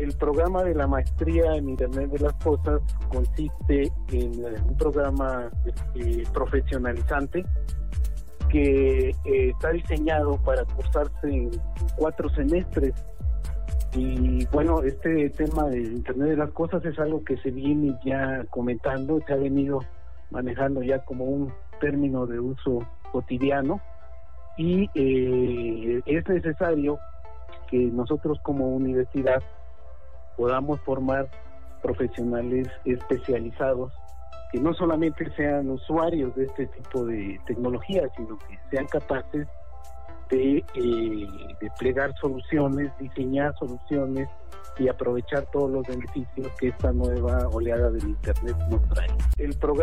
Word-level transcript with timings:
El 0.00 0.16
programa 0.16 0.62
de 0.64 0.74
la 0.74 0.86
maestría 0.86 1.56
en 1.56 1.68
Internet 1.68 2.10
de 2.10 2.20
las 2.20 2.32
Cosas 2.36 2.80
consiste 3.10 3.92
en 4.10 4.32
un 4.66 4.76
programa 4.78 5.50
eh, 5.94 6.24
profesionalizante 6.32 7.44
que 8.48 9.10
eh, 9.10 9.14
está 9.50 9.72
diseñado 9.72 10.38
para 10.42 10.64
cursarse 10.64 11.28
en 11.28 11.50
cuatro 11.98 12.30
semestres. 12.30 12.94
Y 13.94 14.46
bueno, 14.46 14.82
este 14.84 15.28
tema 15.30 15.68
de 15.68 15.80
Internet 15.80 16.30
de 16.30 16.36
las 16.36 16.50
Cosas 16.52 16.82
es 16.86 16.98
algo 16.98 17.22
que 17.22 17.36
se 17.36 17.50
viene 17.50 17.94
ya 18.02 18.42
comentando, 18.48 19.20
se 19.26 19.34
ha 19.34 19.36
venido 19.36 19.80
manejando 20.30 20.82
ya 20.82 21.04
como 21.04 21.26
un 21.26 21.52
término 21.78 22.24
de 22.24 22.40
uso 22.40 22.78
cotidiano 23.12 23.82
y 24.56 24.88
eh, 24.94 26.00
es 26.06 26.26
necesario 26.26 26.98
que 27.68 27.76
nosotros 27.76 28.38
como 28.42 28.74
universidad 28.74 29.42
podamos 30.40 30.80
formar 30.86 31.28
profesionales 31.82 32.66
especializados 32.86 33.92
que 34.50 34.58
no 34.58 34.72
solamente 34.72 35.30
sean 35.36 35.68
usuarios 35.68 36.34
de 36.34 36.44
este 36.44 36.66
tipo 36.68 37.04
de 37.04 37.38
tecnología, 37.46 38.08
sino 38.16 38.38
que 38.38 38.58
sean 38.70 38.86
capaces 38.86 39.46
de 40.30 40.64
eh, 40.74 41.26
desplegar 41.60 42.14
soluciones, 42.18 42.90
diseñar 42.98 43.54
soluciones 43.58 44.30
y 44.78 44.88
aprovechar 44.88 45.44
todos 45.52 45.70
los 45.70 45.86
beneficios 45.86 46.48
que 46.58 46.68
esta 46.68 46.90
nueva 46.90 47.46
oleada 47.52 47.90
del 47.90 48.08
Internet 48.08 48.56
nos 48.70 48.88
trae. 48.88 49.10
El 49.36 49.54
programa 49.58 49.78